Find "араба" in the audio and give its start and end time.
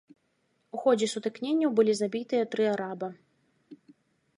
2.75-3.13